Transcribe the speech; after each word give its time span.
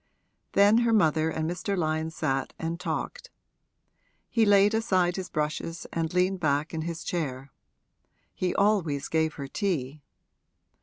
Then 0.53 0.79
her 0.79 0.93
mother 0.93 1.29
and 1.29 1.47
Mr. 1.47 1.77
Lyon 1.77 2.09
sat 2.09 2.53
and 2.57 2.79
talked; 2.79 3.29
he 4.29 4.47
laid 4.47 4.73
aside 4.73 5.15
his 5.15 5.29
brushes 5.29 5.85
and 5.93 6.11
leaned 6.11 6.39
back 6.39 6.73
in 6.73 6.81
his 6.81 7.03
chair; 7.03 7.51
he 8.33 8.55
always 8.55 9.07
gave 9.07 9.35
her 9.35 9.47
tea. 9.47 10.01